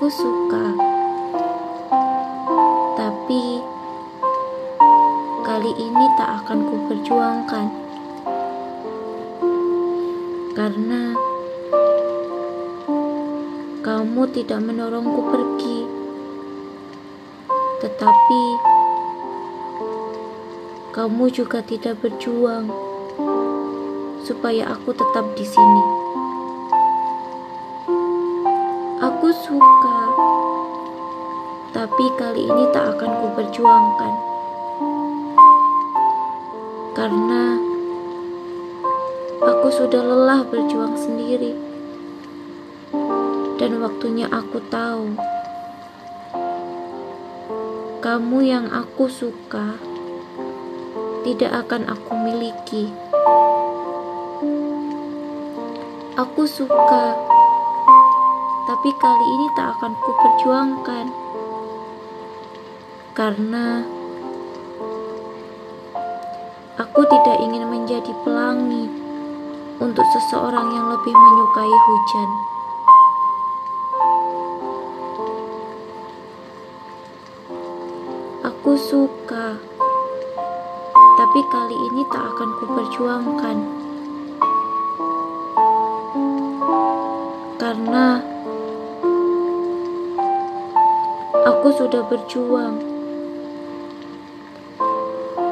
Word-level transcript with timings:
Aku 0.00 0.08
suka, 0.08 0.64
tapi 2.96 3.60
kali 5.44 5.72
ini 5.76 6.06
tak 6.16 6.40
akan 6.40 6.64
kuperjuangkan. 6.72 7.66
Karena 10.56 11.12
kamu 13.84 14.24
tidak 14.32 14.64
mendorongku 14.64 15.20
pergi, 15.20 15.84
tetapi 17.84 18.42
kamu 20.96 21.28
juga 21.28 21.60
tidak 21.60 22.00
berjuang 22.00 22.72
supaya 24.24 24.72
aku 24.72 24.96
tetap 24.96 25.28
di 25.36 25.44
sini. 25.44 26.00
Aku 29.00 29.32
suka, 29.32 29.99
tapi 31.70 32.04
kali 32.18 32.50
ini 32.50 32.64
tak 32.74 32.98
akan 32.98 33.10
kuperjuangkan. 33.22 34.14
Karena 36.98 37.54
aku 39.38 39.68
sudah 39.70 40.02
lelah 40.02 40.42
berjuang 40.50 40.98
sendiri, 40.98 41.54
dan 43.62 43.78
waktunya 43.78 44.26
aku 44.26 44.58
tahu. 44.66 45.14
Kamu 48.00 48.38
yang 48.42 48.66
aku 48.72 49.06
suka 49.06 49.78
tidak 51.22 51.52
akan 51.68 51.86
aku 51.86 52.12
miliki. 52.18 52.90
Aku 56.18 56.44
suka, 56.44 57.16
tapi 58.66 58.90
kali 58.98 59.26
ini 59.38 59.46
tak 59.56 59.78
akan 59.78 59.92
kuperjuangkan 60.00 61.29
karena 63.10 63.82
aku 66.78 67.02
tidak 67.10 67.42
ingin 67.42 67.66
menjadi 67.66 68.12
pelangi 68.22 68.86
untuk 69.82 70.06
seseorang 70.14 70.70
yang 70.70 70.86
lebih 70.94 71.10
menyukai 71.10 71.74
hujan. 71.74 72.30
Aku 78.46 78.78
suka, 78.78 79.58
tapi 81.18 81.40
kali 81.50 81.76
ini 81.90 82.02
tak 82.14 82.24
akan 82.30 82.48
kuperjuangkan. 82.62 83.56
Karena 87.58 88.22
aku 91.44 91.68
sudah 91.76 92.06
berjuang 92.08 92.99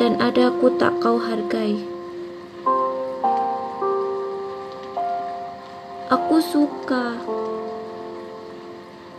dan 0.00 0.16
adaku 0.16 0.72
tak 0.80 0.96
kau 0.96 1.20
hargai. 1.20 1.76
Aku 6.08 6.40
suka, 6.40 7.20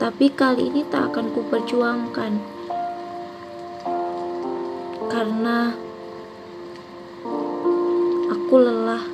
tapi 0.01 0.33
kali 0.33 0.73
ini 0.73 0.81
tak 0.89 1.13
akan 1.13 1.37
kuperjuangkan 1.37 2.33
karena 5.05 5.77
aku 8.33 8.55
lelah. 8.57 9.05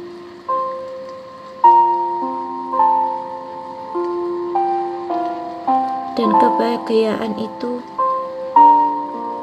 Dan 6.16 6.31
kebahagiaan 6.31 7.35
itu 7.35 7.83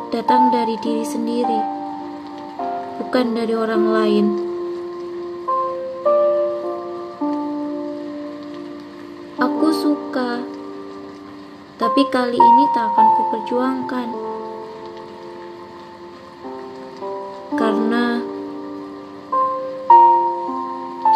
datang 0.08 0.48
dari 0.48 0.80
diri 0.80 1.04
sendiri, 1.04 1.73
bukan 3.14 3.30
dari 3.30 3.54
orang 3.54 3.84
lain. 3.94 4.26
Aku 9.38 9.70
suka, 9.70 10.42
tapi 11.78 12.10
kali 12.10 12.34
ini 12.34 12.64
tak 12.74 12.90
akan 12.90 13.08
kuperjuangkan. 13.14 14.08
Karena 17.54 18.18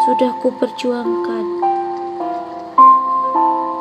sudah 0.07 0.39
kuperjuangkan, 0.39 1.45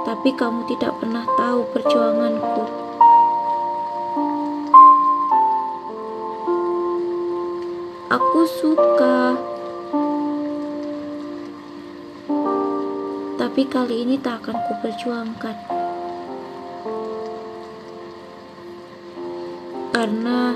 tapi 0.09 0.29
kamu 0.33 0.65
tidak 0.73 0.97
pernah 0.97 1.21
tahu 1.37 1.69
perjuanganku. 1.69 2.86
Aku 8.07 8.47
suka, 8.47 9.35
tapi 13.35 13.67
kali 13.67 14.07
ini 14.07 14.15
tak 14.15 14.47
akan 14.47 14.55
kuperjuangkan. 14.63 15.57
Karena 19.91 20.55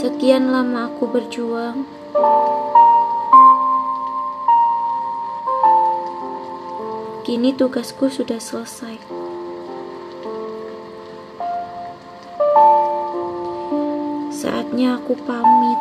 sekian 0.00 0.48
lama 0.48 0.88
aku 0.88 1.12
berjuang, 1.12 1.84
kini 7.28 7.52
tugasku 7.52 8.08
sudah 8.08 8.40
selesai. 8.40 9.25
Saatnya 14.46 14.94
aku 14.94 15.18
pamit. 15.26 15.80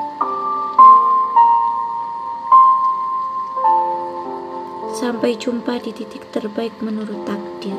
Sampai 4.97 5.37
jumpa 5.37 5.77
di 5.85 5.93
titik 5.93 6.33
terbaik 6.33 6.81
menurut 6.81 7.29
takdir. 7.29 7.77